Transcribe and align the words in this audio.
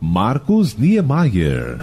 Marcos 0.00 0.76
Niemeyer. 0.76 1.76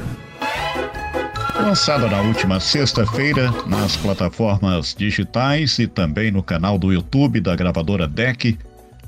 Lançada 1.54 2.08
na 2.08 2.22
última 2.22 2.62
sexta-feira 2.62 3.52
nas 3.68 3.98
plataformas 3.98 4.96
digitais 4.98 5.78
e 5.80 5.86
também 5.86 6.32
no 6.32 6.42
canal 6.42 6.78
do 6.78 6.94
YouTube 6.94 7.42
da 7.42 7.54
gravadora 7.58 8.08
DEC, 8.08 8.58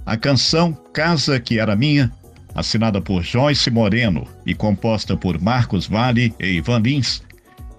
a 0.06 0.18
canção 0.18 0.74
Casa 0.92 1.40
que 1.40 1.58
Era 1.58 1.74
Minha, 1.74 2.12
assinada 2.54 3.00
por 3.00 3.24
Joyce 3.24 3.72
Moreno 3.72 4.28
e 4.46 4.54
composta 4.54 5.16
por 5.16 5.40
Marcos 5.42 5.88
Vale 5.88 6.36
e 6.38 6.58
Ivan 6.58 6.80
Lins, 6.80 7.24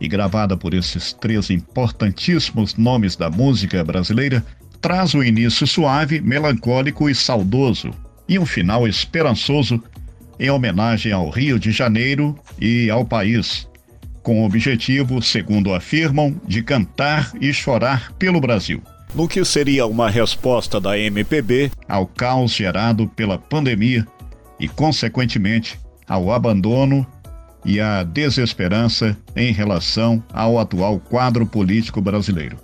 e 0.01 0.09
gravada 0.09 0.57
por 0.57 0.73
esses 0.73 1.13
três 1.13 1.51
importantíssimos 1.51 2.75
nomes 2.75 3.17
da 3.17 3.29
música 3.29 3.85
brasileira, 3.85 4.43
traz 4.81 5.15
um 5.15 5.23
início 5.23 5.67
suave, 5.67 6.23
melancólico 6.23 7.11
e 7.11 7.15
saudoso, 7.15 7.91
e 8.27 8.39
um 8.39 8.47
final 8.47 8.89
esperançoso 8.89 9.83
em 10.39 10.51
homenagem 10.51 11.13
ao 11.13 11.29
Rio 11.29 11.59
de 11.59 11.71
Janeiro 11.71 12.39
e 12.61 12.91
ao 12.91 13.05
país, 13.05 13.69
com 14.23 14.43
o 14.43 14.45
objetivo, 14.45 15.23
segundo 15.23 15.75
afirmam, 15.75 16.39
de 16.47 16.63
cantar 16.63 17.33
e 17.41 17.53
chorar 17.53 18.13
pelo 18.13 18.41
Brasil. 18.41 18.83
No 19.15 19.27
que 19.27 19.45
seria 19.45 19.87
uma 19.87 20.11
resposta 20.11 20.81
da 20.81 20.99
MPB 20.99 21.71
ao 21.89 22.07
caos 22.07 22.53
gerado 22.53 23.09
pela 23.09 23.39
pandemia 23.39 24.07
e, 24.61 24.69
consequentemente, 24.69 25.79
ao 26.07 26.31
abandono 26.31 27.07
e 27.65 27.81
à 27.81 28.03
desesperança 28.03 29.17
em 29.35 29.53
relação 29.53 30.23
ao 30.33 30.59
atual 30.59 30.99
quadro 30.99 31.47
político 31.47 32.01
brasileiro. 32.01 32.59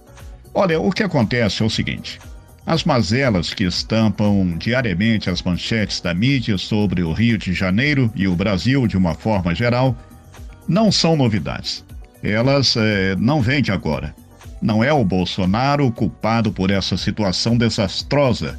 Olha, 0.52 0.80
o 0.80 0.92
que 0.92 1.02
acontece 1.02 1.62
é 1.62 1.66
o 1.66 1.70
seguinte: 1.70 2.20
as 2.66 2.84
mazelas 2.84 3.52
que 3.52 3.64
estampam 3.64 4.56
diariamente 4.56 5.28
as 5.28 5.42
manchetes 5.42 6.00
da 6.00 6.14
mídia 6.14 6.56
sobre 6.56 7.02
o 7.02 7.12
Rio 7.12 7.36
de 7.36 7.52
Janeiro 7.52 8.10
e 8.14 8.26
o 8.26 8.34
Brasil 8.34 8.86
de 8.86 8.96
uma 8.96 9.14
forma 9.14 9.54
geral 9.54 9.96
não 10.66 10.90
são 10.90 11.14
novidades. 11.14 11.84
Elas 12.22 12.74
é, 12.76 13.14
não 13.16 13.42
vêm 13.42 13.60
de 13.62 13.70
agora. 13.70 14.14
Não 14.62 14.82
é 14.82 14.90
o 14.90 15.04
Bolsonaro 15.04 15.90
culpado 15.92 16.50
por 16.50 16.70
essa 16.70 16.96
situação 16.96 17.58
desastrosa 17.58 18.58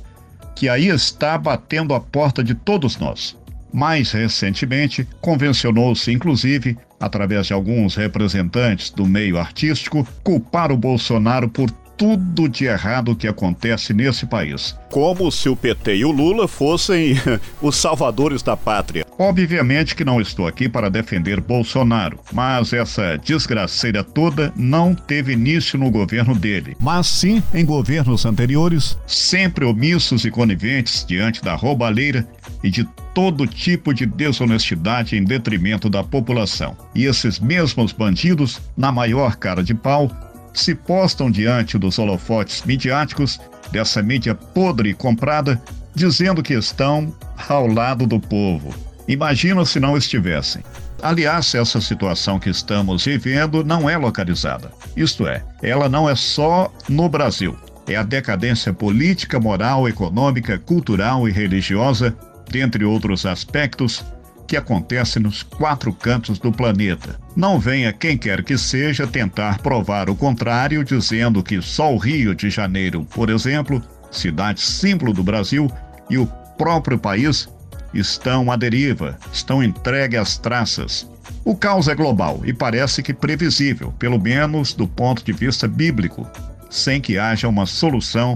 que 0.55 0.69
aí 0.69 0.87
está 0.87 1.37
batendo 1.37 1.93
a 1.93 1.99
porta 1.99 2.43
de 2.43 2.53
todos 2.53 2.97
nós. 2.97 3.35
Mais 3.73 4.11
recentemente, 4.11 5.05
convencionou-se, 5.19 6.11
inclusive, 6.11 6.77
através 6.99 7.47
de 7.47 7.53
alguns 7.53 7.95
representantes 7.95 8.89
do 8.89 9.05
meio 9.05 9.37
artístico, 9.37 10.07
culpar 10.23 10.71
o 10.71 10.77
Bolsonaro 10.77 11.49
por 11.49 11.69
tudo 11.97 12.47
de 12.47 12.65
errado 12.65 13.15
que 13.15 13.27
acontece 13.27 13.93
nesse 13.93 14.25
país. 14.25 14.77
Como 14.89 15.31
se 15.31 15.49
o 15.49 15.55
PT 15.55 15.97
e 15.97 16.05
o 16.05 16.11
Lula 16.11 16.47
fossem 16.47 17.15
os 17.61 17.75
salvadores 17.75 18.41
da 18.41 18.55
pátria. 18.55 19.05
Obviamente 19.17 19.95
que 19.95 20.03
não 20.03 20.19
estou 20.19 20.45
aqui 20.45 20.67
para 20.67 20.89
defender 20.89 21.39
Bolsonaro, 21.39 22.19
mas 22.33 22.73
essa 22.73 23.17
desgraceira 23.17 24.03
toda 24.03 24.51
não 24.55 24.93
teve 24.93 25.33
início 25.33 25.79
no 25.79 25.89
governo 25.89 26.35
dele, 26.35 26.75
mas 26.81 27.07
sim 27.07 27.41
em 27.53 27.65
governos 27.65 28.25
anteriores, 28.25 28.97
sempre 29.07 29.63
omissos 29.63 30.25
e 30.25 30.31
coniventes 30.31 31.05
diante 31.05 31.41
da 31.41 31.55
roubalheira 31.55 32.27
e 32.61 32.69
de 32.69 32.83
todo 33.13 33.47
tipo 33.47 33.93
de 33.93 34.05
desonestidade 34.05 35.15
em 35.15 35.23
detrimento 35.23 35.89
da 35.89 36.03
população. 36.03 36.75
E 36.93 37.05
esses 37.05 37.39
mesmos 37.39 37.93
bandidos, 37.93 38.61
na 38.75 38.91
maior 38.91 39.37
cara 39.37 39.63
de 39.63 39.73
pau, 39.73 40.11
se 40.59 40.75
postam 40.75 41.29
diante 41.29 41.77
dos 41.77 41.97
holofotes 41.99 42.63
midiáticos 42.63 43.39
dessa 43.71 44.01
mídia 44.01 44.35
podre 44.35 44.89
e 44.89 44.93
comprada, 44.93 45.61
dizendo 45.93 46.43
que 46.43 46.53
estão 46.53 47.13
ao 47.47 47.67
lado 47.67 48.05
do 48.05 48.19
povo. 48.19 48.73
Imagina 49.07 49.65
se 49.65 49.79
não 49.79 49.95
estivessem. 49.95 50.63
Aliás, 51.01 51.53
essa 51.53 51.79
situação 51.79 52.39
que 52.39 52.49
estamos 52.49 53.05
vivendo 53.05 53.63
não 53.63 53.89
é 53.89 53.97
localizada. 53.97 54.71
Isto 54.95 55.27
é, 55.27 55.43
ela 55.61 55.87
não 55.87 56.09
é 56.09 56.15
só 56.15 56.73
no 56.89 57.07
Brasil. 57.07 57.57
É 57.87 57.95
a 57.95 58.03
decadência 58.03 58.73
política, 58.73 59.39
moral, 59.39 59.87
econômica, 59.87 60.57
cultural 60.57 61.27
e 61.29 61.31
religiosa, 61.31 62.15
dentre 62.49 62.83
outros 62.83 63.25
aspectos, 63.25 64.03
que 64.47 64.57
acontece 64.57 65.19
nos 65.19 65.43
quatro 65.43 65.91
cantos 65.91 66.39
do 66.39 66.51
planeta. 66.51 67.19
Não 67.35 67.59
venha 67.59 67.91
quem 67.91 68.17
quer 68.17 68.43
que 68.43 68.57
seja 68.57 69.07
tentar 69.07 69.59
provar 69.59 70.09
o 70.09 70.15
contrário, 70.15 70.83
dizendo 70.83 71.43
que 71.43 71.61
só 71.61 71.93
o 71.93 71.97
Rio 71.97 72.33
de 72.35 72.49
Janeiro, 72.49 73.05
por 73.13 73.29
exemplo, 73.29 73.81
cidade 74.11 74.61
símbolo 74.61 75.13
do 75.13 75.23
Brasil, 75.23 75.69
e 76.09 76.17
o 76.17 76.27
próprio 76.57 76.97
país 76.97 77.49
estão 77.93 78.51
à 78.51 78.55
deriva, 78.55 79.17
estão 79.31 79.63
entregues 79.63 80.19
às 80.19 80.37
traças. 80.37 81.09
O 81.43 81.55
caos 81.55 81.87
é 81.87 81.95
global 81.95 82.41
e 82.43 82.53
parece 82.53 83.01
que 83.01 83.13
previsível, 83.13 83.93
pelo 83.99 84.19
menos 84.19 84.73
do 84.73 84.87
ponto 84.87 85.23
de 85.23 85.31
vista 85.31 85.67
bíblico, 85.67 86.27
sem 86.69 86.99
que 86.99 87.17
haja 87.17 87.47
uma 87.47 87.65
solução 87.65 88.35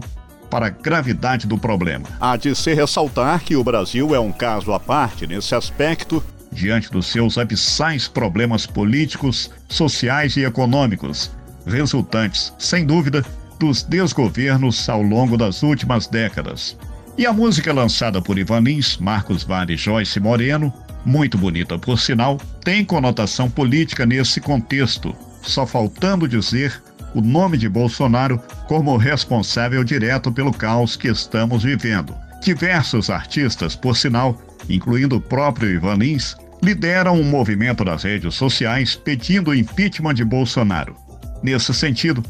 para 0.49 0.67
a 0.67 0.69
gravidade 0.69 1.47
do 1.47 1.57
problema. 1.57 2.07
Há 2.19 2.35
de 2.35 2.55
se 2.55 2.73
ressaltar 2.73 3.41
que 3.41 3.55
o 3.55 3.63
Brasil 3.63 4.15
é 4.15 4.19
um 4.19 4.31
caso 4.31 4.73
à 4.73 4.79
parte 4.79 5.27
nesse 5.27 5.53
aspecto, 5.55 6.23
diante 6.51 6.91
dos 6.91 7.07
seus 7.07 7.37
abissais 7.37 8.07
problemas 8.07 8.65
políticos, 8.65 9.51
sociais 9.67 10.35
e 10.35 10.43
econômicos, 10.43 11.31
resultantes, 11.65 12.53
sem 12.57 12.85
dúvida, 12.85 13.23
dos 13.59 13.83
desgovernos 13.83 14.87
ao 14.89 15.01
longo 15.01 15.37
das 15.37 15.63
últimas 15.63 16.07
décadas. 16.07 16.77
E 17.17 17.25
a 17.25 17.33
música 17.33 17.73
lançada 17.73 18.21
por 18.21 18.37
Ivan 18.37 18.61
Lins, 18.61 18.97
Marcos 18.97 19.43
Vale 19.43 19.73
e 19.73 19.77
Joyce 19.77 20.19
Moreno, 20.19 20.73
muito 21.05 21.37
bonita 21.37 21.77
por 21.77 21.99
sinal, 21.99 22.37
tem 22.63 22.85
conotação 22.85 23.49
política 23.49 24.05
nesse 24.05 24.39
contexto, 24.39 25.13
só 25.41 25.65
faltando 25.65 26.27
dizer 26.27 26.81
o 27.13 27.21
nome 27.21 27.57
de 27.57 27.67
Bolsonaro 27.67 28.41
como 28.67 28.97
responsável 28.97 29.83
direto 29.83 30.31
pelo 30.31 30.53
caos 30.53 30.95
que 30.95 31.07
estamos 31.07 31.63
vivendo. 31.63 32.15
Diversos 32.41 33.09
artistas, 33.09 33.75
por 33.75 33.97
sinal, 33.97 34.39
incluindo 34.69 35.17
o 35.17 35.21
próprio 35.21 35.69
Ivan 35.69 35.95
Lins, 35.95 36.35
lideram 36.61 37.19
um 37.19 37.23
movimento 37.23 37.83
nas 37.83 38.03
redes 38.03 38.35
sociais 38.35 38.95
pedindo 38.95 39.51
o 39.51 39.55
impeachment 39.55 40.13
de 40.13 40.23
Bolsonaro. 40.23 40.95
Nesse 41.41 41.73
sentido, 41.73 42.23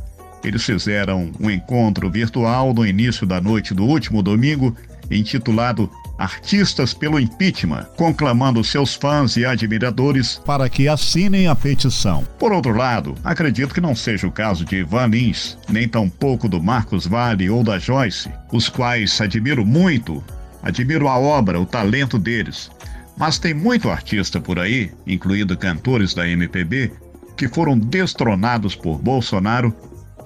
eles 0.44 0.64
fizeram 0.64 1.32
um 1.40 1.50
encontro 1.50 2.10
virtual 2.10 2.74
no 2.74 2.86
início 2.86 3.26
da 3.26 3.42
noite 3.42 3.74
do 3.74 3.86
último 3.86 4.22
domingo, 4.24 4.76
intitulado 5.12 5.90
Artistas 6.20 6.94
pelo 6.94 7.18
Impeachment, 7.18 7.86
conclamando 7.96 8.62
seus 8.62 8.94
fãs 8.94 9.38
e 9.38 9.46
admiradores 9.46 10.42
para 10.46 10.68
que 10.68 10.90
assinem 10.90 11.48
a 11.48 11.56
petição. 11.56 12.28
Por 12.38 12.52
outro 12.52 12.76
lado, 12.76 13.16
acredito 13.24 13.74
que 13.74 13.80
não 13.80 13.96
seja 13.96 14.28
o 14.28 14.32
caso 14.32 14.66
de 14.66 14.76
Ivan 14.76 15.08
Lins, 15.08 15.58
nem 15.70 15.88
tampouco 15.88 16.50
do 16.50 16.62
Marcos 16.62 17.08
Vale 17.08 17.50
ou 17.50 17.64
da 17.64 17.80
Joyce, 17.80 18.30
os 18.52 18.68
quais 18.68 19.22
admiro 19.22 19.66
muito, 19.66 20.22
admiro 20.62 21.08
a 21.08 21.18
obra, 21.18 21.58
o 21.58 21.66
talento 21.66 22.20
deles. 22.20 22.70
Mas 23.16 23.40
tem 23.40 23.54
muito 23.54 23.90
artista 23.90 24.42
por 24.42 24.60
aí, 24.60 24.92
incluindo 25.08 25.56
cantores 25.56 26.14
da 26.14 26.28
MPB, 26.28 26.92
que 27.38 27.48
foram 27.48 27.80
destronados 27.80 28.76
por 28.76 29.00
Bolsonaro 29.00 29.74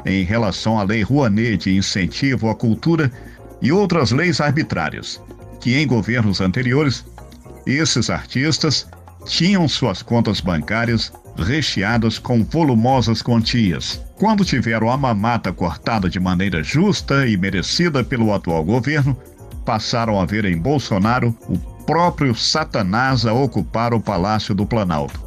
em 0.04 0.24
relação 0.24 0.80
à 0.80 0.84
Lei 0.84 1.04
Rouanet 1.04 1.66
de 1.66 1.78
incentivo 1.78 2.50
à 2.50 2.56
cultura 2.56 3.12
e 3.62 3.72
outras 3.72 4.10
leis 4.12 4.42
arbitrárias 4.42 5.22
que 5.64 5.78
em 5.78 5.88
governos 5.88 6.42
anteriores, 6.42 7.06
esses 7.66 8.10
artistas 8.10 8.86
tinham 9.26 9.66
suas 9.66 10.02
contas 10.02 10.42
bancárias 10.42 11.14
recheadas 11.38 12.20
com 12.20 12.44
volumosas 12.44 13.22
quantias. 13.22 14.04
Quando 14.18 14.44
tiveram 14.44 14.92
a 14.92 14.98
mamata 14.98 15.54
cortada 15.54 16.10
de 16.10 16.20
maneira 16.20 16.62
justa 16.62 17.26
e 17.26 17.38
merecida 17.38 18.04
pelo 18.04 18.34
atual 18.34 18.62
governo, 18.66 19.18
passaram 19.66 20.20
a 20.20 20.26
ver 20.26 20.44
em 20.44 20.58
Bolsonaro 20.58 21.34
o 21.48 21.58
próprio 21.86 22.36
Satanás 22.36 23.26
a 23.26 23.32
ocupar 23.32 23.94
o 23.94 24.02
Palácio 24.02 24.54
do 24.54 24.66
Planalto. 24.66 25.18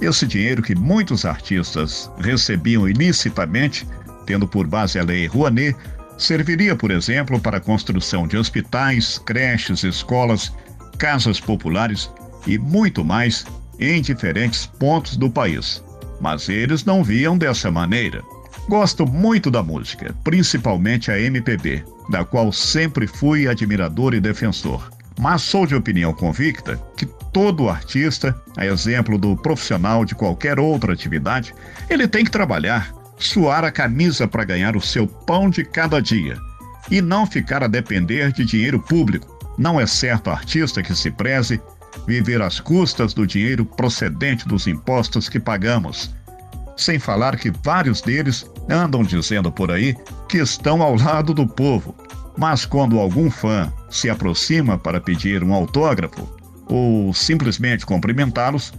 Esse 0.00 0.26
dinheiro 0.26 0.62
que 0.62 0.74
muitos 0.74 1.26
artistas 1.26 2.10
recebiam 2.18 2.88
ilicitamente, 2.88 3.86
tendo 4.24 4.48
por 4.48 4.66
base 4.66 4.98
a 4.98 5.04
lei 5.04 5.26
Rouanet, 5.26 5.76
Serviria, 6.18 6.74
por 6.74 6.90
exemplo, 6.90 7.38
para 7.38 7.58
a 7.58 7.60
construção 7.60 8.26
de 8.26 8.36
hospitais, 8.36 9.18
creches, 9.18 9.84
escolas, 9.84 10.52
casas 10.98 11.38
populares 11.38 12.10
e 12.46 12.58
muito 12.58 13.04
mais 13.04 13.44
em 13.78 14.00
diferentes 14.00 14.66
pontos 14.66 15.16
do 15.16 15.30
país. 15.30 15.82
Mas 16.20 16.48
eles 16.48 16.84
não 16.84 17.04
viam 17.04 17.36
dessa 17.36 17.70
maneira. 17.70 18.22
Gosto 18.68 19.06
muito 19.06 19.50
da 19.50 19.62
música, 19.62 20.14
principalmente 20.24 21.10
a 21.10 21.20
MPB, 21.20 21.84
da 22.10 22.24
qual 22.24 22.50
sempre 22.50 23.06
fui 23.06 23.46
admirador 23.46 24.14
e 24.14 24.20
defensor. 24.20 24.90
Mas 25.18 25.42
sou 25.42 25.66
de 25.66 25.74
opinião 25.74 26.12
convicta 26.12 26.76
que 26.96 27.06
todo 27.32 27.68
artista, 27.68 28.34
a 28.56 28.66
exemplo 28.66 29.18
do 29.18 29.36
profissional 29.36 30.04
de 30.04 30.14
qualquer 30.14 30.58
outra 30.58 30.92
atividade, 30.92 31.54
ele 31.88 32.08
tem 32.08 32.24
que 32.24 32.30
trabalhar, 32.30 32.92
suar 33.18 33.64
a 33.64 33.72
camisa 33.72 34.28
para 34.28 34.44
ganhar 34.44 34.76
o 34.76 34.80
seu 34.80 35.06
pão 35.06 35.48
de 35.48 35.64
cada 35.64 36.00
dia 36.00 36.36
e 36.90 37.00
não 37.00 37.26
ficar 37.26 37.62
a 37.62 37.68
depender 37.68 38.32
de 38.32 38.44
dinheiro 38.44 38.80
público. 38.80 39.36
Não 39.58 39.80
é 39.80 39.86
certo 39.86 40.30
artista 40.30 40.82
que 40.82 40.94
se 40.94 41.10
preze 41.10 41.60
viver 42.06 42.42
às 42.42 42.60
custas 42.60 43.14
do 43.14 43.26
dinheiro 43.26 43.64
procedente 43.64 44.46
dos 44.46 44.66
impostos 44.66 45.28
que 45.28 45.40
pagamos. 45.40 46.14
Sem 46.76 46.98
falar 46.98 47.36
que 47.36 47.50
vários 47.64 48.02
deles 48.02 48.44
andam 48.68 49.02
dizendo 49.02 49.50
por 49.50 49.70
aí 49.70 49.96
que 50.28 50.38
estão 50.38 50.82
ao 50.82 50.94
lado 50.94 51.32
do 51.32 51.46
povo. 51.46 51.94
Mas 52.36 52.66
quando 52.66 53.00
algum 53.00 53.30
fã 53.30 53.72
se 53.88 54.10
aproxima 54.10 54.76
para 54.76 55.00
pedir 55.00 55.42
um 55.42 55.54
autógrafo 55.54 56.28
ou 56.66 57.14
simplesmente 57.14 57.86
cumprimentá-los, 57.86 58.74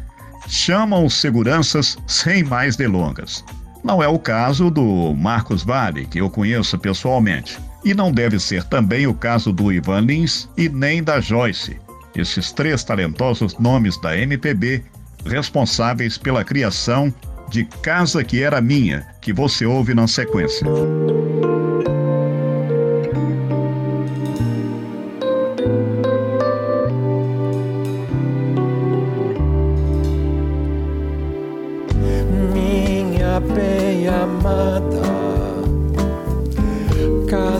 chamam 0.48 1.06
os 1.06 1.16
seguranças 1.16 1.98
sem 2.06 2.44
mais 2.44 2.76
delongas. 2.76 3.44
Não 3.88 4.04
é 4.04 4.08
o 4.10 4.20
caso 4.20 4.70
do 4.70 5.14
Marcos 5.14 5.64
Vale, 5.64 6.06
que 6.06 6.20
eu 6.20 6.30
conheço 6.30 6.78
pessoalmente. 6.78 7.58
E 7.86 7.94
não 7.94 8.12
deve 8.12 8.38
ser 8.38 8.66
também 8.66 9.08
o 9.08 9.14
caso 9.14 9.54
do 9.54 9.72
Ivan 9.72 10.02
Lins 10.02 10.50
e 10.58 10.68
nem 10.68 11.02
da 11.02 11.22
Joyce, 11.22 11.80
esses 12.14 12.52
três 12.52 12.84
talentosos 12.84 13.58
nomes 13.58 13.98
da 14.02 14.18
MPB 14.18 14.84
responsáveis 15.26 16.18
pela 16.18 16.44
criação 16.44 17.14
de 17.50 17.64
Casa 17.82 18.26
que 18.26 18.44
Era 18.44 18.60
Minha, 18.60 19.08
que 19.22 19.32
você 19.32 19.66
ouve 19.66 19.94
na 19.94 20.06
sequência. 20.06 20.68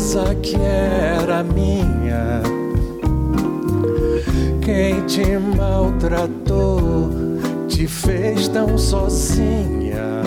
Casa 0.08 0.34
que 0.36 0.56
era 0.56 1.44
minha, 1.44 2.42
quem 4.62 5.06
te 5.06 5.38
maltratou 5.38 7.10
te 7.68 7.86
fez 7.86 8.48
tão 8.48 8.78
sozinha. 8.78 10.24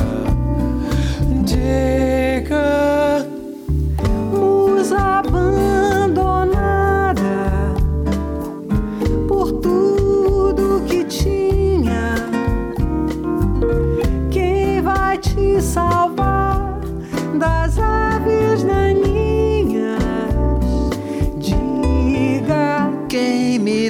Diga, 1.45 3.27
nos 4.31 4.93
abandonada 4.93 6.35
por 9.27 9.51
tudo 9.53 10.83
que 10.87 11.05
tinha. 11.05 12.17
Quem 14.31 14.83
vai 14.83 15.17
te 15.17 15.59
salvar 15.63 16.79
das 17.39 17.79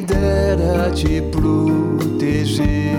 dera 0.01 0.91
te 0.91 1.23
proteger 1.23 2.91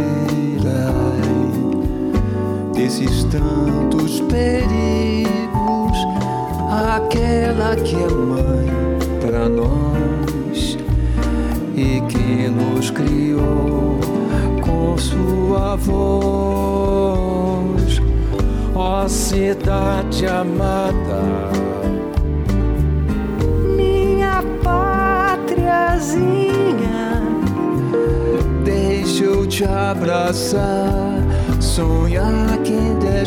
desses 2.92 3.24
tantos 3.26 4.20
perigos, 4.22 5.98
aquela 6.70 7.76
que 7.76 7.96
é 7.96 8.08
mãe 8.10 8.68
para 9.22 9.48
nós 9.48 10.78
e 11.76 12.02
que 12.10 12.50
nos 12.50 12.90
criou 12.90 14.00
com 14.62 14.98
sua 14.98 15.76
voz, 15.78 16.82
ó 18.76 19.08
cidade 19.08 20.26
amada. 20.26 21.22
minha 23.78 24.44
pátriazinha, 24.64 26.51
te 29.62 29.68
abraçar, 29.68 31.22
sonhar 31.60 32.58
que 32.64 32.74
ainda 32.74 33.24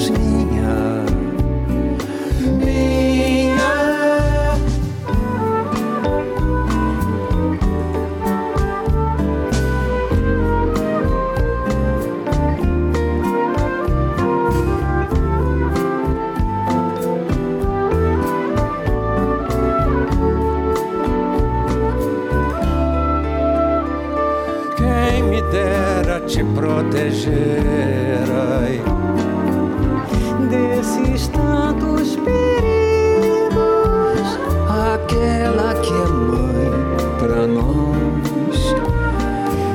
para 37.45 37.47
nós 37.47 38.75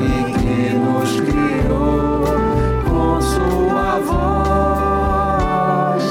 e 0.01 0.33
que 0.39 0.73
nos 0.73 1.21
criou 1.21 2.23
com 2.89 3.21
sua 3.21 3.99
voz, 5.29 6.03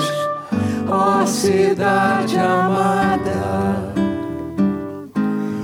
ó 0.89 1.27
cidade 1.27 2.39
amada, 2.39 3.83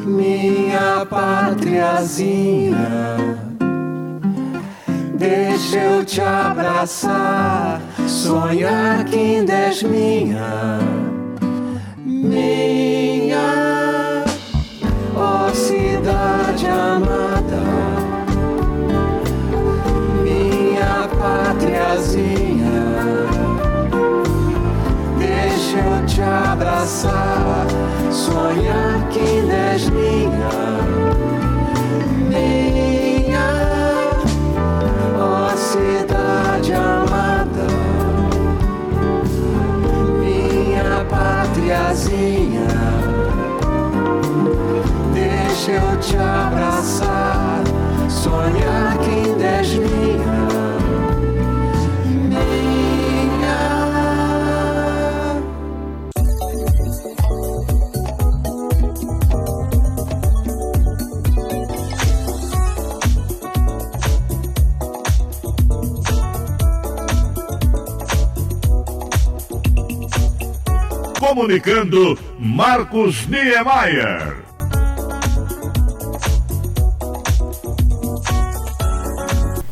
minha 0.04 1.06
pátriazinha. 1.06 3.16
Deixa 5.16 5.78
eu 5.78 6.04
te 6.04 6.20
abraçar, 6.20 7.80
sonhar 8.06 9.04
que 9.04 9.16
minha 9.16 9.84
minha, 9.84 10.80
abraçar, 26.74 27.66
sonhar 28.10 29.08
que 29.08 29.20
és 29.20 29.88
minha, 29.90 30.50
minha, 32.28 33.48
ó 35.16 35.56
cidade 35.56 36.72
amada 36.72 37.66
minha 40.20 41.04
pátriazinha. 41.08 42.66
Deixa 45.12 45.70
eu 45.70 45.96
te 46.00 46.16
abraçar, 46.16 47.62
sonhar 48.08 48.98
que 48.98 49.44
és. 49.44 49.74
Minha. 49.74 50.13
Comunicando 71.26 72.18
Marcos 72.38 73.26
Niemeyer. 73.26 74.36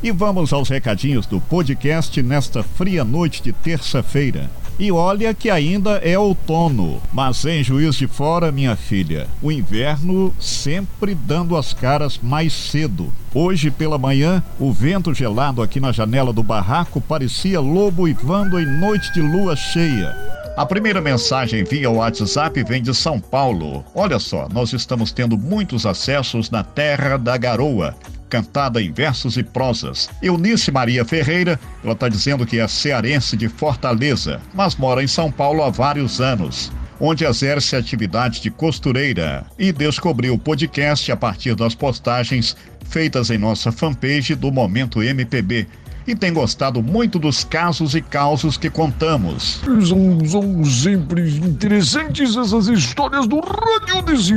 E 0.03 0.11
vamos 0.11 0.51
aos 0.55 0.71
recadinhos 0.71 1.27
do 1.27 1.39
podcast 1.43 2.23
nesta 2.23 2.63
fria 2.63 3.05
noite 3.05 3.43
de 3.43 3.53
terça-feira. 3.53 4.51
E 4.79 4.91
olha 4.91 5.35
que 5.35 5.51
ainda 5.51 5.99
é 5.99 6.19
outono, 6.19 7.03
mas 7.13 7.45
em 7.45 7.63
Juiz 7.63 7.97
de 7.97 8.07
Fora, 8.07 8.51
minha 8.51 8.75
filha, 8.75 9.29
o 9.43 9.53
inverno 9.53 10.35
sempre 10.41 11.15
dando 11.15 11.55
as 11.55 11.75
caras 11.75 12.19
mais 12.19 12.55
cedo. 12.55 13.13
Hoje 13.35 13.71
pela 13.71 13.99
manhã, 13.99 14.43
o 14.59 14.73
vento 14.73 15.13
gelado 15.13 15.61
aqui 15.61 15.79
na 15.79 15.93
janela 15.93 16.33
do 16.33 16.43
barraco 16.43 16.99
parecia 16.99 17.61
lobo 17.61 18.09
ivando 18.09 18.59
em 18.59 18.65
noite 18.65 19.13
de 19.13 19.21
lua 19.21 19.55
cheia. 19.55 20.33
A 20.55 20.67
primeira 20.67 21.01
mensagem 21.01 21.65
via 21.65 21.89
WhatsApp 21.89 22.63
vem 22.65 22.83
de 22.83 22.95
São 22.95 23.19
Paulo. 23.19 23.83
Olha 23.95 24.19
só, 24.19 24.47
nós 24.51 24.75
estamos 24.75 25.11
tendo 25.11 25.39
muitos 25.39 25.87
acessos 25.87 26.51
na 26.51 26.63
Terra 26.63 27.17
da 27.17 27.39
Garoa, 27.39 27.97
cantada 28.29 28.81
em 28.83 28.93
versos 28.93 29.39
e 29.39 29.43
prosas. 29.43 30.11
Eunice 30.21 30.71
Maria 30.71 31.07
Ferreira, 31.07 31.59
ela 31.83 31.95
está 31.95 32.07
dizendo 32.07 32.45
que 32.45 32.59
é 32.59 32.69
cearense 32.69 33.35
de 33.35 33.49
Fortaleza, 33.49 34.43
mas 34.53 34.77
mora 34.77 35.03
em 35.03 35.07
São 35.07 35.33
Paulo 35.33 35.63
há 35.63 35.71
vários 35.71 36.21
anos. 36.21 36.71
Onde 37.01 37.25
exerce 37.25 37.75
atividade 37.75 38.43
de 38.43 38.51
costureira 38.51 39.47
e 39.59 39.73
descobriu 39.73 40.35
o 40.35 40.39
podcast 40.39 41.11
a 41.11 41.17
partir 41.17 41.55
das 41.55 41.75
postagens 41.75 42.55
feitas 42.85 43.31
em 43.31 43.39
nossa 43.39 43.73
fanpage 43.73 44.35
do 44.35 44.53
Momento 44.53 45.03
MPB 45.03 45.67
e 46.07 46.15
tem 46.15 46.33
gostado 46.33 46.83
muito 46.83 47.19
dos 47.19 47.45
casos 47.45 47.95
e 47.95 48.03
causos 48.03 48.57
que 48.57 48.71
contamos. 48.71 49.61
São, 49.87 50.25
são 50.27 50.65
sempre 50.65 51.37
interessantes 51.37 52.37
essas 52.37 52.69
histórias 52.69 53.27
do 53.27 53.41
rádio 53.41 54.03
desse 54.03 54.35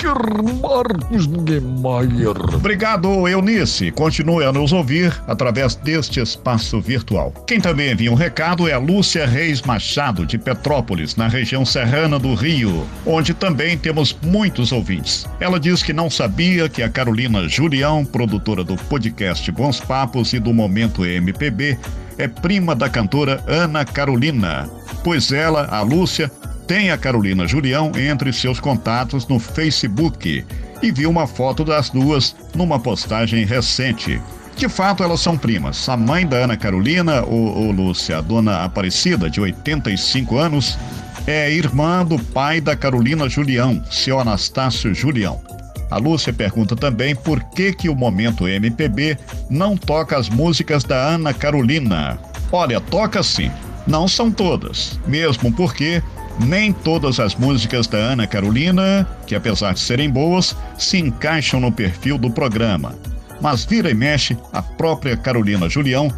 speaker 0.00 0.42
Marcos 0.62 1.26
Niemeyer. 1.26 2.36
Obrigado, 2.54 3.28
Eunice. 3.28 3.90
Continue 3.90 4.44
a 4.44 4.52
nos 4.52 4.72
ouvir 4.72 5.12
através 5.26 5.74
deste 5.74 6.20
espaço 6.20 6.80
virtual. 6.80 7.32
Quem 7.46 7.60
também 7.60 7.92
envia 7.92 8.10
um 8.10 8.14
recado 8.14 8.66
é 8.66 8.72
a 8.72 8.78
Lúcia 8.78 9.26
Reis 9.26 9.60
Machado, 9.60 10.24
de 10.24 10.38
Petrópolis, 10.38 11.16
na 11.16 11.28
região 11.28 11.66
serrana 11.66 12.18
do 12.18 12.34
Rio, 12.34 12.86
onde 13.04 13.34
também 13.34 13.76
temos 13.76 14.16
muitos 14.22 14.72
ouvintes. 14.72 15.26
Ela 15.38 15.60
diz 15.60 15.82
que 15.82 15.92
não 15.92 16.08
sabia 16.08 16.68
que 16.68 16.82
a 16.82 16.88
Carolina 16.88 17.46
Julião, 17.46 18.04
produtora 18.04 18.64
do 18.64 18.76
podcast 18.76 19.50
Bons 19.52 19.80
Papos 19.80 20.32
e 20.32 20.38
do 20.38 20.54
Momento 20.54 21.04
MPB, 21.04 21.78
é 22.16 22.26
prima 22.26 22.74
da 22.74 22.88
cantora 22.88 23.42
Ana 23.46 23.84
Carolina, 23.84 24.68
pois 25.02 25.32
ela, 25.32 25.66
a 25.70 25.80
Lúcia, 25.82 26.30
tem 26.70 26.92
a 26.92 26.96
Carolina 26.96 27.48
Julião 27.48 27.90
entre 27.96 28.32
seus 28.32 28.60
contatos 28.60 29.26
no 29.26 29.40
Facebook 29.40 30.46
e 30.80 30.92
viu 30.92 31.10
uma 31.10 31.26
foto 31.26 31.64
das 31.64 31.90
duas 31.90 32.36
numa 32.54 32.78
postagem 32.78 33.44
recente. 33.44 34.22
De 34.54 34.68
fato, 34.68 35.02
elas 35.02 35.18
são 35.18 35.36
primas. 35.36 35.88
A 35.88 35.96
mãe 35.96 36.24
da 36.24 36.36
Ana 36.36 36.56
Carolina, 36.56 37.24
o, 37.24 37.66
o 37.66 37.72
Lúcia, 37.72 38.18
a 38.18 38.20
dona 38.20 38.62
Aparecida, 38.62 39.28
de 39.28 39.40
85 39.40 40.38
anos, 40.38 40.78
é 41.26 41.52
irmã 41.52 42.06
do 42.06 42.20
pai 42.20 42.60
da 42.60 42.76
Carolina 42.76 43.28
Julião, 43.28 43.82
seu 43.90 44.20
Anastácio 44.20 44.94
Julião. 44.94 45.42
A 45.90 45.96
Lúcia 45.96 46.32
pergunta 46.32 46.76
também 46.76 47.16
por 47.16 47.42
que 47.50 47.72
que 47.72 47.88
o 47.88 47.96
Momento 47.96 48.46
MPB 48.46 49.18
não 49.50 49.76
toca 49.76 50.16
as 50.16 50.28
músicas 50.28 50.84
da 50.84 50.94
Ana 50.94 51.34
Carolina. 51.34 52.16
Olha, 52.52 52.80
toca 52.80 53.24
sim. 53.24 53.50
Não 53.88 54.06
são 54.06 54.30
todas, 54.30 55.00
mesmo 55.08 55.52
porque 55.52 56.00
nem 56.46 56.72
todas 56.72 57.20
as 57.20 57.34
músicas 57.34 57.86
da 57.86 57.98
Ana 57.98 58.26
Carolina, 58.26 59.06
que 59.26 59.34
apesar 59.34 59.74
de 59.74 59.80
serem 59.80 60.10
boas, 60.10 60.56
se 60.78 60.98
encaixam 60.98 61.60
no 61.60 61.70
perfil 61.70 62.18
do 62.18 62.30
programa. 62.30 62.94
Mas 63.40 63.64
vira 63.64 63.90
e 63.90 63.94
mexe, 63.94 64.36
a 64.52 64.62
própria 64.62 65.16
Carolina 65.16 65.68
Julião 65.68 66.12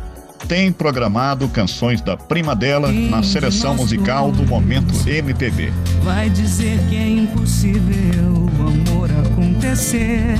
tem 0.48 0.72
programado 0.72 1.48
canções 1.48 2.00
da 2.00 2.16
prima 2.16 2.54
dela 2.54 2.90
na 2.90 3.22
seleção 3.22 3.74
musical 3.74 4.32
do 4.32 4.44
Momento 4.44 4.92
MPB. 5.08 5.72
Vai 6.02 6.28
dizer 6.30 6.78
que 6.88 6.96
é 6.96 7.08
impossível 7.08 8.32
o 8.32 8.62
amor 8.62 9.08
acontecer. 9.24 10.36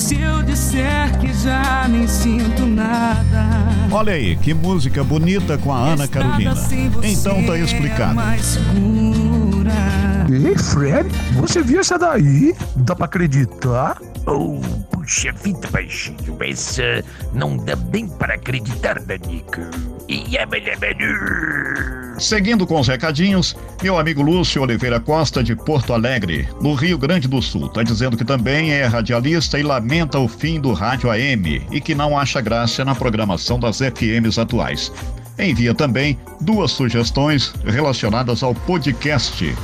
Se 0.00 0.18
eu 0.18 0.42
disser 0.42 1.18
que 1.20 1.30
já 1.34 1.86
nem 1.86 2.08
sinto 2.08 2.64
nada. 2.64 3.46
Olha 3.92 4.14
aí, 4.14 4.34
que 4.34 4.54
música 4.54 5.04
bonita 5.04 5.58
com 5.58 5.70
a 5.70 5.78
Ana 5.78 6.08
Carolina. 6.08 6.54
Então 7.02 7.44
tá 7.44 7.58
explicado. 7.58 8.18
Ei, 10.32 10.56
Fred, 10.56 11.06
você 11.34 11.62
viu 11.62 11.80
essa 11.80 11.98
daí? 11.98 12.54
Dá 12.76 12.96
pra 12.96 13.04
acreditar? 13.04 14.00
Oh, 14.26 14.58
puxa 14.90 15.32
vida, 15.32 15.68
baixinho, 15.70 16.34
mas 16.38 16.78
uh, 16.78 17.04
não 17.34 17.58
dá 17.58 17.76
bem 17.76 18.08
para 18.08 18.34
acreditar, 18.34 18.98
Danico. 19.00 19.60
Seguindo 22.18 22.66
com 22.66 22.78
os 22.78 22.88
recadinhos, 22.88 23.56
meu 23.82 23.98
amigo 23.98 24.20
Lúcio 24.20 24.60
Oliveira 24.60 25.00
Costa, 25.00 25.42
de 25.42 25.56
Porto 25.56 25.94
Alegre, 25.94 26.46
no 26.60 26.74
Rio 26.74 26.98
Grande 26.98 27.26
do 27.26 27.40
Sul, 27.40 27.66
está 27.66 27.82
dizendo 27.82 28.16
que 28.16 28.24
também 28.24 28.72
é 28.72 28.84
radialista 28.84 29.58
e 29.58 29.62
lamenta 29.62 30.18
o 30.18 30.28
fim 30.28 30.60
do 30.60 30.72
rádio 30.72 31.10
AM 31.10 31.62
e 31.70 31.80
que 31.80 31.94
não 31.94 32.18
acha 32.18 32.40
graça 32.40 32.84
na 32.84 32.94
programação 32.94 33.58
das 33.58 33.78
FMs 33.78 34.38
atuais. 34.38 34.92
Envia 35.38 35.74
também 35.74 36.18
duas 36.40 36.72
sugestões 36.72 37.54
relacionadas 37.64 38.42
ao 38.42 38.54
podcast. 38.54 39.54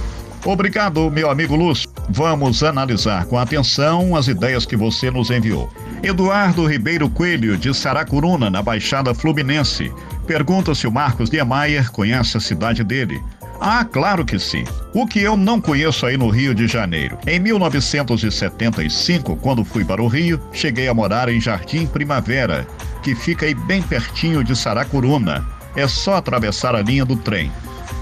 Obrigado, 0.46 1.10
meu 1.10 1.28
amigo 1.28 1.56
Lúcio. 1.56 1.90
Vamos 2.08 2.62
analisar 2.62 3.24
com 3.24 3.36
atenção 3.36 4.14
as 4.14 4.28
ideias 4.28 4.64
que 4.64 4.76
você 4.76 5.10
nos 5.10 5.28
enviou. 5.28 5.68
Eduardo 6.04 6.64
Ribeiro 6.64 7.10
Coelho, 7.10 7.56
de 7.56 7.74
Saracuruna, 7.74 8.48
na 8.48 8.62
Baixada 8.62 9.12
Fluminense, 9.12 9.92
pergunta 10.24 10.72
se 10.72 10.86
o 10.86 10.92
Marcos 10.92 11.30
Niemeyer 11.30 11.90
conhece 11.90 12.36
a 12.36 12.40
cidade 12.40 12.84
dele. 12.84 13.20
Ah, 13.60 13.84
claro 13.84 14.24
que 14.24 14.38
sim. 14.38 14.62
O 14.94 15.04
que 15.04 15.20
eu 15.20 15.36
não 15.36 15.60
conheço 15.60 16.06
aí 16.06 16.16
no 16.16 16.28
Rio 16.28 16.54
de 16.54 16.68
Janeiro. 16.68 17.18
Em 17.26 17.40
1975, 17.40 19.34
quando 19.38 19.64
fui 19.64 19.84
para 19.84 20.00
o 20.00 20.06
Rio, 20.06 20.40
cheguei 20.52 20.86
a 20.86 20.94
morar 20.94 21.28
em 21.28 21.40
Jardim 21.40 21.88
Primavera, 21.88 22.68
que 23.02 23.16
fica 23.16 23.46
aí 23.46 23.54
bem 23.54 23.82
pertinho 23.82 24.44
de 24.44 24.54
Saracuruna. 24.54 25.44
É 25.74 25.88
só 25.88 26.14
atravessar 26.14 26.76
a 26.76 26.82
linha 26.82 27.04
do 27.04 27.16
trem 27.16 27.50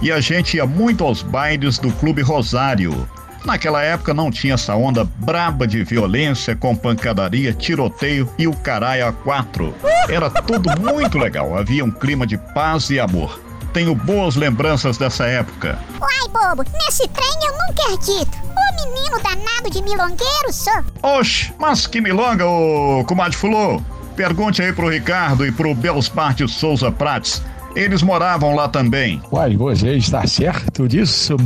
e 0.04 0.12
a 0.12 0.20
gente 0.20 0.58
ia 0.58 0.66
muito 0.66 1.02
aos 1.02 1.22
bailes 1.22 1.78
do 1.78 1.90
Clube 1.90 2.20
Rosário. 2.20 3.08
Naquela 3.42 3.82
época 3.82 4.12
não 4.12 4.30
tinha 4.30 4.52
essa 4.52 4.76
onda 4.76 5.02
braba 5.02 5.66
de 5.66 5.82
violência 5.82 6.54
com 6.54 6.76
pancadaria, 6.76 7.54
tiroteio 7.54 8.28
e 8.38 8.46
o 8.46 8.54
caralho 8.54 9.06
a 9.06 9.12
quatro. 9.14 9.74
Era 10.06 10.28
tudo 10.28 10.68
muito 10.78 11.16
legal, 11.16 11.56
havia 11.56 11.82
um 11.82 11.90
clima 11.90 12.26
de 12.26 12.36
paz 12.36 12.90
e 12.90 13.00
amor. 13.00 13.40
Tenho 13.72 13.94
boas 13.94 14.36
lembranças 14.36 14.98
dessa 14.98 15.24
época. 15.24 15.78
Uai, 15.98 16.28
bobo, 16.28 16.62
nesse 16.84 17.08
trem 17.08 17.38
eu 17.42 17.52
nunca 17.52 17.94
acredito. 17.94 18.38
Ô 18.44 18.86
menino 18.86 19.18
danado 19.22 19.70
de 19.70 19.82
milongueiro, 19.82 20.52
só. 20.52 20.82
Oxe, 21.02 21.50
mas 21.58 21.86
que 21.86 22.02
milonga, 22.02 22.46
ô 22.46 23.02
comadre 23.06 23.38
Fulô. 23.38 23.80
Pergunte 24.14 24.62
aí 24.62 24.72
pro 24.72 24.90
Ricardo 24.90 25.46
e 25.46 25.50
pro 25.50 25.74
Belspar 25.74 26.34
de 26.34 26.46
Souza 26.46 26.92
Prates 26.92 27.42
eles 27.74 28.02
moravam 28.02 28.54
lá 28.54 28.68
também. 28.68 29.20
Uai, 29.32 29.56
você 29.56 29.94
está 29.94 30.26
certo 30.26 30.88
disso? 30.88 31.36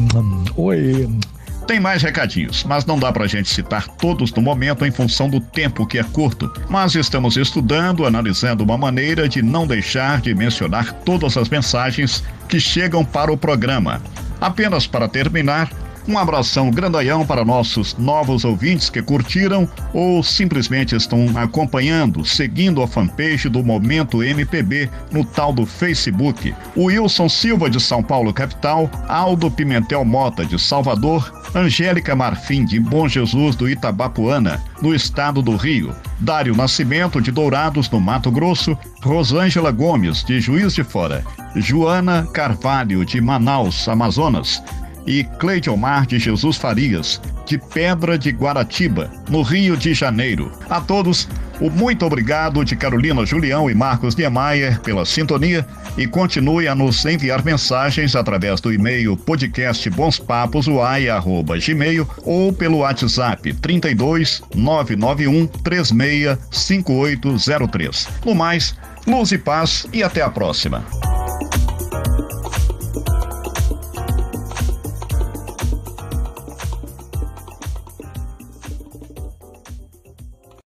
Oi. 0.57 1.09
Tem 1.67 1.79
mais 1.79 2.03
recadinhos, 2.03 2.65
mas 2.65 2.87
não 2.87 2.99
dá 2.99 3.13
pra 3.13 3.27
gente 3.27 3.51
citar 3.51 3.87
todos 3.87 4.33
no 4.33 4.41
momento 4.41 4.87
em 4.87 4.91
função 4.91 5.29
do 5.29 5.39
tempo 5.39 5.87
que 5.87 5.99
é 5.99 6.03
curto. 6.03 6.51
Mas 6.67 6.95
estamos 6.95 7.37
estudando, 7.37 8.07
analisando 8.07 8.65
uma 8.65 8.79
maneira 8.79 9.29
de 9.29 9.43
não 9.43 9.67
deixar 9.67 10.23
de 10.23 10.35
mencionar 10.35 10.95
todas 11.05 11.37
as 11.37 11.51
mensagens 11.51 12.25
que 12.49 12.59
chegam 12.59 13.05
para 13.05 13.31
o 13.31 13.37
programa. 13.37 14.01
Apenas 14.41 14.87
para 14.87 15.09
terminar, 15.09 15.71
um 16.09 16.17
abração 16.17 16.71
grandaião 16.71 17.27
para 17.27 17.45
nossos 17.45 17.95
novos 17.99 18.43
ouvintes 18.45 18.89
que 18.89 19.03
curtiram 19.03 19.69
ou 19.93 20.23
simplesmente 20.23 20.97
estão 20.97 21.27
acompanhando, 21.37 22.25
seguindo 22.25 22.83
a 22.83 22.89
fanpage 22.89 23.49
do 23.51 23.63
Momento 23.63 24.23
MPB 24.23 24.89
no 25.13 25.23
tal 25.23 25.53
do 25.53 25.67
Facebook. 25.67 26.55
Wilson 26.75 27.29
Silva 27.29 27.69
de 27.69 27.79
São 27.79 28.03
Paulo 28.03 28.33
capital, 28.33 28.91
Aldo 29.07 29.51
Pimentel 29.51 30.05
Mota 30.05 30.47
de 30.47 30.59
Salvador, 30.59 31.31
Angélica 31.55 32.17
Marfim 32.17 32.65
de 32.65 32.81
Bom 32.81 33.07
Jesus 33.07 33.55
do 33.55 33.69
Itabapuana, 33.69 34.63
no 34.81 34.95
estado 34.95 35.43
do 35.43 35.57
Rio, 35.57 35.95
Dário 36.21 36.57
Nascimento 36.57 37.21
de 37.21 37.31
Dourados 37.31 37.91
no 37.91 38.01
Mato 38.01 38.31
Grosso, 38.31 38.77
Rosângela 39.03 39.71
Gomes 39.71 40.25
de 40.25 40.41
Juiz 40.41 40.75
de 40.75 40.83
Fora, 40.83 41.23
Joana 41.57 42.27
Carvalho 42.33 43.05
de 43.05 43.21
Manaus, 43.21 43.89
Amazonas, 43.89 44.63
e 45.09 45.25
Cleidomar 45.25 46.07
de 46.07 46.19
Jesus 46.19 46.59
Farias, 46.59 47.19
de 47.47 47.57
Pedra 47.57 48.19
de 48.19 48.31
Guaratiba, 48.31 49.11
no 49.31 49.41
Rio 49.41 49.75
de 49.75 49.95
Janeiro. 49.95 50.53
A 50.69 50.83
todos, 50.83 51.27
o 51.59 51.71
muito 51.71 52.05
obrigado 52.05 52.63
de 52.63 52.77
Carolina 52.77 53.25
Julião 53.25 53.71
e 53.71 53.75
Marcos 53.75 54.15
Niemeyer 54.15 54.79
pela 54.81 55.07
sintonia 55.07 55.67
e 55.97 56.07
continue 56.07 56.69
a 56.69 56.75
nos 56.75 57.07
enviar 57.07 57.43
mensagens 57.43 58.15
através 58.15 58.61
do 58.61 58.71
e-mail 58.71 59.17
podcastbonspapos@gmail 59.17 62.07
ou 62.23 62.53
pelo 62.53 62.81
WhatsApp 62.81 63.55
32 63.55 64.43
991 64.55 65.47
36 65.47 66.37
5803. 66.51 68.09
No 68.27 68.35
mais, 68.35 68.77
luz 69.07 69.33
e 69.33 69.39
paz 69.39 69.87
e 69.91 70.03
até 70.03 70.21
a 70.21 70.29
próxima. 70.29 70.85